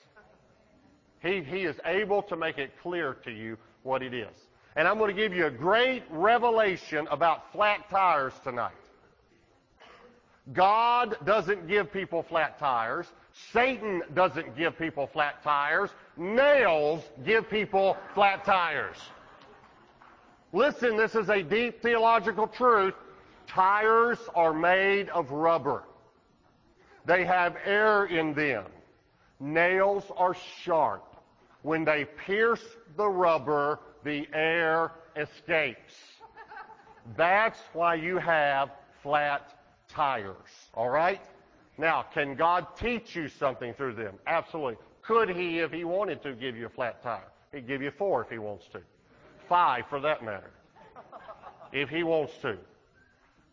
[1.21, 4.37] He, he is able to make it clear to you what it is.
[4.77, 8.73] And I'm going to give you a great revelation about flat tires tonight.
[10.53, 13.07] God doesn't give people flat tires.
[13.53, 15.91] Satan doesn't give people flat tires.
[16.17, 18.97] Nails give people flat tires.
[20.53, 22.95] Listen, this is a deep theological truth.
[23.47, 25.85] Tires are made of rubber.
[27.07, 28.65] They have air in them.
[29.41, 31.14] Nails are sharp.
[31.65, 32.63] When they pierce
[32.95, 35.95] the rubber, the air escapes.
[37.17, 38.69] That's why you have
[39.03, 40.37] flat tires.
[40.75, 41.23] All right?
[41.79, 44.19] Now, can God teach you something through them?
[44.27, 44.77] Absolutely.
[45.01, 47.33] Could He, if He wanted to, give you a flat tire?
[47.51, 48.83] He'd give you four if He wants to.
[49.49, 50.51] Five, for that matter.
[51.73, 52.59] If He wants to.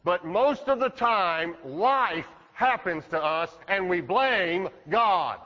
[0.04, 5.40] But most of the time, life happens to us and we blame God.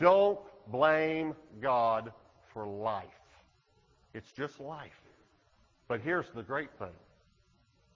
[0.00, 0.38] Don't
[0.70, 2.12] blame God
[2.52, 3.04] for life.
[4.14, 5.00] It's just life.
[5.86, 6.88] But here's the great thing.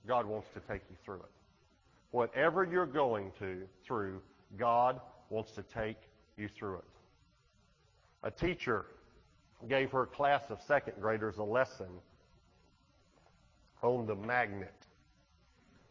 [0.06, 1.30] God wants to take you through it.
[2.10, 4.20] Whatever you're going to through,
[4.58, 5.96] God wants to take
[6.36, 6.84] you through it.
[8.22, 8.86] A teacher
[9.68, 11.88] gave her class of second graders a lesson
[13.82, 14.74] on the magnet.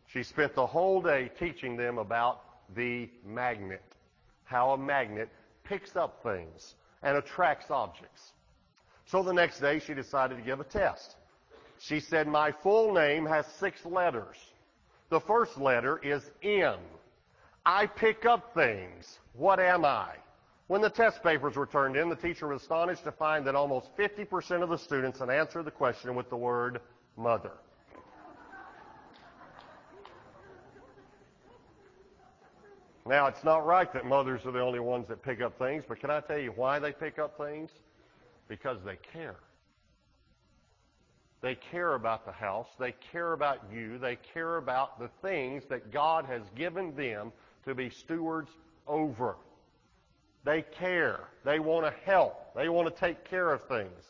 [0.08, 2.42] She spent the whole day teaching them about
[2.76, 3.84] the magnet,
[4.44, 5.30] how a magnet
[5.64, 8.32] picks up things and attracts objects.
[9.06, 11.16] So the next day she decided to give a test.
[11.80, 14.38] She said, my full name has six letters.
[15.10, 16.78] The first letter is N.
[17.66, 19.20] I pick up things.
[19.34, 20.16] What am I?
[20.68, 23.96] When the test papers were turned in, the teacher was astonished to find that almost
[23.98, 26.80] 50% of the students had answered the question with the word
[27.18, 27.52] mother.
[33.06, 36.00] Now, it's not right that mothers are the only ones that pick up things, but
[36.00, 37.72] can I tell you why they pick up things?
[38.48, 39.38] Because they care.
[41.42, 42.68] They care about the house.
[42.80, 43.98] They care about you.
[43.98, 47.32] They care about the things that God has given them
[47.66, 48.52] to be stewards
[48.88, 49.36] over.
[50.44, 51.22] They care.
[51.44, 52.54] They want to help.
[52.56, 54.04] They want to take care of things.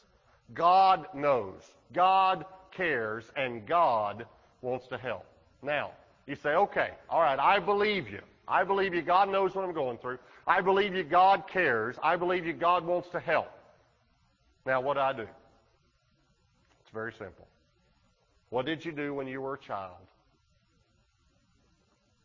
[0.54, 1.62] God knows.
[1.94, 4.26] God cares, and God
[4.62, 5.26] wants to help.
[5.62, 5.92] Now,
[6.28, 8.22] you say, okay, all right, I believe you.
[8.48, 9.02] I believe you.
[9.02, 10.20] God knows what I'm going through.
[10.46, 11.04] I believe you.
[11.04, 11.96] God cares.
[12.04, 12.54] I believe you.
[12.54, 13.52] God wants to help.
[14.66, 15.22] Now, what do I do?
[15.22, 17.48] It's very simple.
[18.50, 19.96] What did you do when you were a child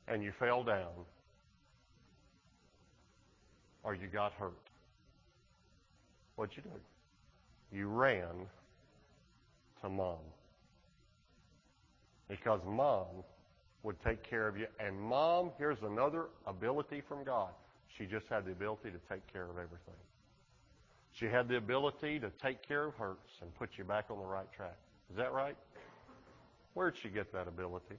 [0.09, 0.93] and you fell down
[3.85, 4.53] or you got hurt?
[6.35, 7.77] What'd you do?
[7.77, 8.49] You ran
[9.83, 10.19] to mom.
[12.29, 13.07] Because mom
[13.87, 14.67] would take care of you.
[14.81, 17.51] And mom, here's another ability from God.
[17.97, 19.95] She just had the ability to take care of everything.
[21.13, 24.25] She had the ability to take care of hurts and put you back on the
[24.25, 24.77] right track.
[25.09, 25.57] Is that right?
[26.75, 27.95] Where'd she get that ability?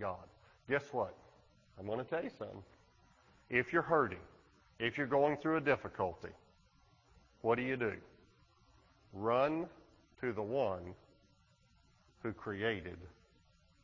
[0.00, 0.24] God.
[0.70, 1.14] Guess what?
[1.78, 2.62] I'm going to tell you something.
[3.50, 4.18] If you're hurting,
[4.78, 6.32] if you're going through a difficulty,
[7.42, 7.92] what do you do?
[9.12, 9.66] Run
[10.22, 10.94] to the one
[12.22, 12.96] who created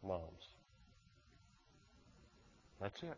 [0.02, 0.51] moms.
[2.82, 3.16] That's it.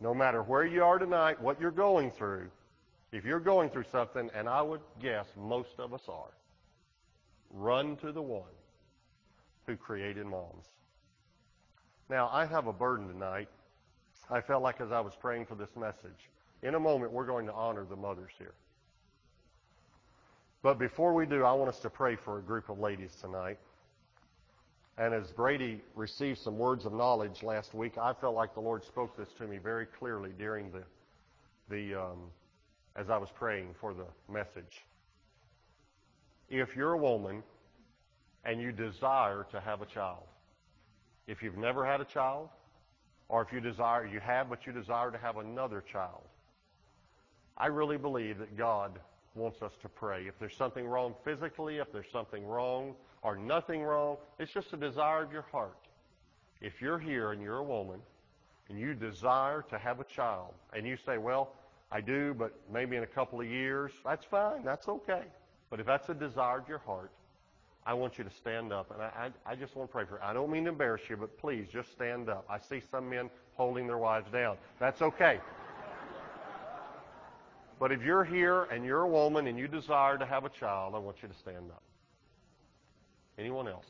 [0.00, 2.50] No matter where you are tonight, what you're going through,
[3.10, 6.34] if you're going through something, and I would guess most of us are,
[7.50, 8.42] run to the one
[9.66, 10.66] who created moms.
[12.10, 13.48] Now, I have a burden tonight.
[14.30, 16.28] I felt like as I was praying for this message.
[16.62, 18.54] In a moment, we're going to honor the mothers here.
[20.62, 23.58] But before we do, I want us to pray for a group of ladies tonight.
[24.98, 28.82] And as Brady received some words of knowledge last week, I felt like the Lord
[28.82, 30.82] spoke this to me very clearly during the,
[31.68, 32.18] the um,
[32.96, 34.84] as I was praying for the message.
[36.48, 37.42] If you're a woman
[38.44, 40.22] and you desire to have a child,
[41.26, 42.48] if you've never had a child,
[43.28, 46.22] or if you desire, you have, but you desire to have another child,
[47.58, 48.98] I really believe that God
[49.36, 50.26] wants us to pray.
[50.26, 52.94] If there's something wrong physically, if there's something wrong
[53.26, 54.16] or nothing wrong.
[54.38, 55.76] It's just a desire of your heart.
[56.60, 58.00] If you're here and you're a woman
[58.68, 61.52] and you desire to have a child and you say, well,
[61.90, 64.64] I do, but maybe in a couple of years, that's fine.
[64.64, 65.22] That's okay.
[65.70, 67.10] But if that's a desire of your heart,
[67.84, 68.92] I want you to stand up.
[68.92, 70.20] And I, I, I just want to pray for you.
[70.22, 72.44] I don't mean to embarrass you, but please just stand up.
[72.48, 74.56] I see some men holding their wives down.
[74.78, 75.40] That's okay.
[77.78, 80.94] But if you're here and you're a woman and you desire to have a child,
[80.94, 81.82] I want you to stand up.
[83.38, 83.86] Anyone else?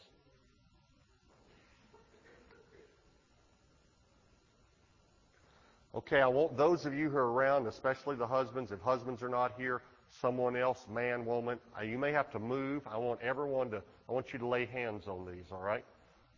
[5.94, 9.30] Okay, I want those of you who are around, especially the husbands, if husbands are
[9.30, 9.80] not here,
[10.20, 12.82] someone else, man, woman, uh, you may have to move.
[12.86, 15.84] I want everyone to, I want you to lay hands on these, all right?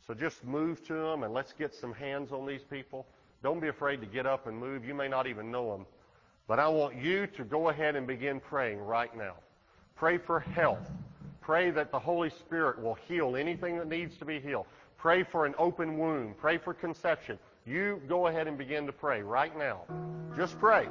[0.06, 3.06] So just move to them and let's get some hands on these people.
[3.42, 4.84] Don't be afraid to get up and move.
[4.84, 5.86] You may not even know them.
[6.48, 9.34] But I want you to go ahead and begin praying right now.
[9.94, 10.90] Pray for health.
[11.42, 14.64] Pray that the Holy Spirit will heal anything that needs to be healed.
[14.96, 16.34] Pray for an open womb.
[16.40, 17.38] Pray for conception.
[17.66, 19.82] You go ahead and begin to pray right now.
[20.36, 20.88] Just pray.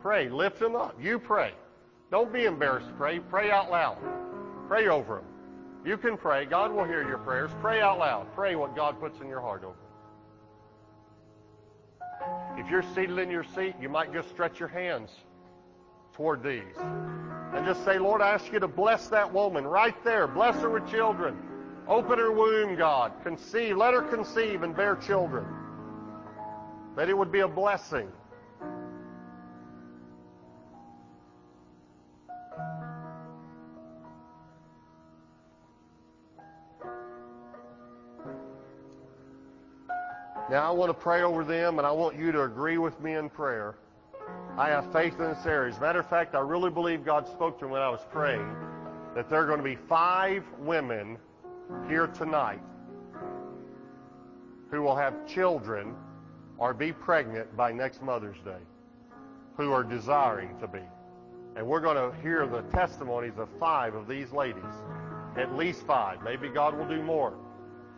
[0.00, 0.30] Pray.
[0.30, 0.96] Lift them up.
[1.00, 1.52] You pray.
[2.10, 3.20] Don't be embarrassed to pray.
[3.20, 3.98] Pray out loud.
[4.68, 5.24] Pray over them.
[5.84, 6.46] You can pray.
[6.46, 7.50] God will hear your prayers.
[7.60, 8.26] Pray out loud.
[8.34, 9.76] Pray what God puts in your heart over.
[12.56, 15.10] If you're seated in your seat, you might just stretch your hands
[16.14, 16.76] toward these
[17.54, 20.26] and just say, Lord, I ask you to bless that woman right there.
[20.26, 21.36] Bless her with children.
[21.86, 23.12] Open her womb, God.
[23.22, 23.76] Conceive.
[23.76, 25.44] Let her conceive and bear children.
[26.96, 28.10] That it would be a blessing.
[40.54, 43.14] Now I want to pray over them, and I want you to agree with me
[43.14, 43.74] in prayer.
[44.56, 45.72] I have faith in this area.
[45.72, 48.06] As a matter of fact, I really believe God spoke to me when I was
[48.12, 48.54] praying
[49.16, 51.18] that there are going to be five women
[51.88, 52.60] here tonight
[54.70, 55.96] who will have children
[56.56, 58.62] or be pregnant by next Mother's Day
[59.56, 60.82] who are desiring to be.
[61.56, 64.62] And we're going to hear the testimonies of five of these ladies.
[65.36, 66.22] At least five.
[66.22, 67.34] Maybe God will do more.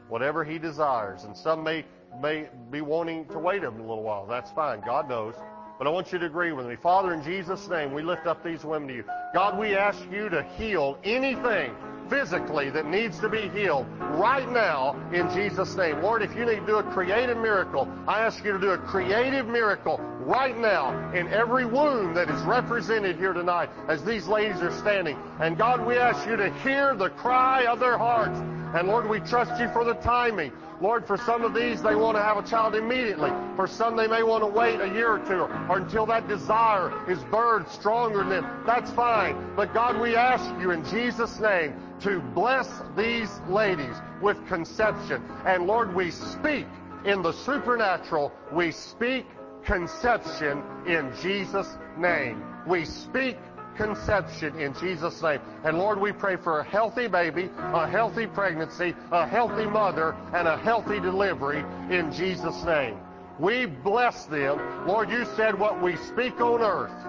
[0.09, 1.25] Whatever He desires.
[1.25, 1.85] And some may
[2.21, 4.27] may be wanting to wait a little while.
[4.27, 4.81] That's fine.
[4.81, 5.35] God knows.
[5.79, 6.77] But I want you to agree with me.
[6.77, 9.05] Father, in Jesus' name, we lift up these women to you.
[9.35, 11.75] God, we ask you to heal anything
[12.09, 16.01] physically that needs to be healed right now in Jesus' name.
[16.01, 18.79] Lord, if you need to do a creative miracle, I ask you to do a
[18.79, 24.61] creative miracle right now in every wound that is represented here tonight as these ladies
[24.63, 25.19] are standing.
[25.41, 28.39] And God, we ask you to hear the cry of their hearts.
[28.75, 30.53] And Lord, we trust you for the timing.
[30.81, 33.31] Lord, for some of these, they want to have a child immediately.
[33.57, 36.93] For some, they may want to wait a year or two or until that desire
[37.11, 38.63] is birthed stronger in them.
[38.67, 39.55] That's fine.
[39.57, 45.23] But God, we ask you in Jesus' name to bless these ladies with conception.
[45.47, 46.67] And Lord, we speak
[47.07, 48.33] in the supernatural.
[48.53, 49.27] We speak
[49.65, 52.43] conception in Jesus' name.
[52.67, 53.39] We speak
[53.77, 55.41] conception in Jesus' name.
[55.65, 60.49] And Lord, we pray for a healthy baby, a healthy pregnancy, a healthy mother, and
[60.49, 62.99] a healthy delivery in Jesus' name.
[63.39, 64.87] We bless them.
[64.87, 67.07] Lord, you said what we speak on earth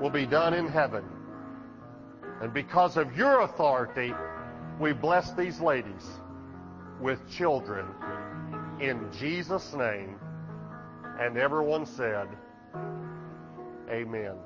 [0.00, 1.04] will be done in heaven.
[2.40, 4.14] And because of your authority,
[4.78, 6.08] we bless these ladies
[7.00, 7.86] with children
[8.80, 10.16] in Jesus' name.
[11.18, 12.28] And everyone said,
[13.90, 14.36] Amen.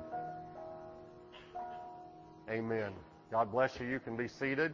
[2.49, 2.91] Amen.
[3.31, 3.87] God bless you.
[3.87, 4.73] You can be seated.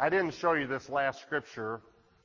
[0.00, 1.80] I didn't show you this last scripture.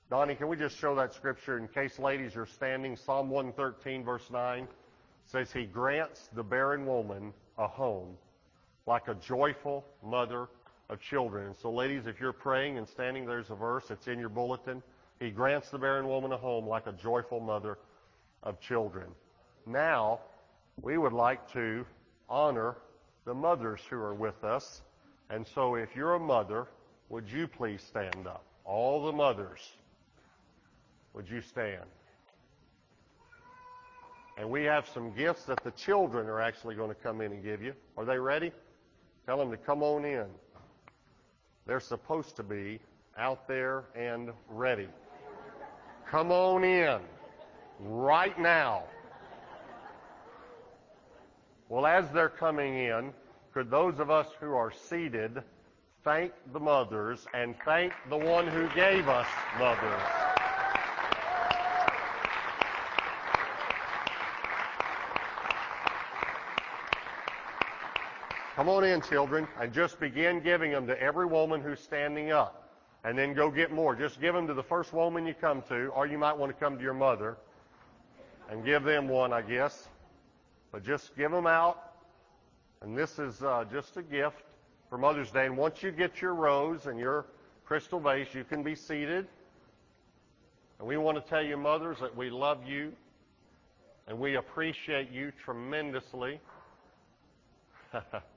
[0.10, 2.98] Donnie, can we just show that scripture in case ladies are standing?
[2.98, 4.68] Psalm 113, verse 9
[5.26, 8.18] says, He grants the barren woman a home
[8.88, 10.48] like a joyful mother
[10.90, 11.48] of children.
[11.48, 13.86] And so, ladies, if you're praying and standing, there's a verse.
[13.92, 14.82] It's in your bulletin.
[15.20, 17.78] He grants the barren woman a home like a joyful mother
[18.42, 19.08] of children.
[19.68, 20.20] Now,
[20.82, 21.86] we would like to
[22.28, 22.76] honor
[23.26, 24.82] the mothers who are with us.
[25.30, 26.68] And so if you're a mother,
[27.10, 28.44] would you please stand up?
[28.66, 29.60] All the mothers,
[31.14, 31.86] would you stand?
[34.38, 37.44] And we have some gifts that the children are actually going to come in and
[37.44, 37.74] give you.
[37.98, 38.52] Are they ready?
[39.26, 40.26] Tell them to come on in.
[41.68, 42.80] They're supposed to be
[43.18, 44.88] out there and ready.
[46.10, 47.00] Come on in
[47.80, 48.84] right now.
[51.72, 53.14] Well, as they're coming in,
[53.54, 55.42] could those of us who are seated
[56.04, 59.26] thank the mothers and thank the one who gave us
[59.58, 60.02] mothers?
[68.58, 72.70] Come on in, children, and just begin giving them to every woman who's standing up.
[73.06, 73.96] And then go get more.
[73.96, 76.60] Just give them to the first woman you come to, or you might want to
[76.62, 77.38] come to your mother
[78.50, 79.88] and give them one, I guess.
[80.72, 81.94] But just give them out.
[82.82, 84.44] And this is uh, just a gift
[84.90, 85.46] for Mother's Day.
[85.46, 87.26] And once you get your rose and your
[87.66, 89.28] crystal vase, you can be seated.
[90.80, 92.92] And we want to tell you, mothers, that we love you
[94.08, 96.40] and we appreciate you tremendously.